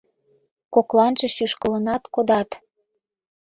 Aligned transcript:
Кокланже 0.73 1.27
шӱшкылынат 1.35 2.03
кодат. 2.13 2.49